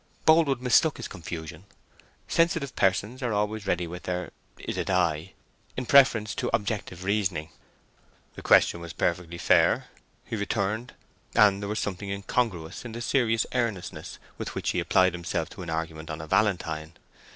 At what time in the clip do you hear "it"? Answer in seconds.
4.75-4.89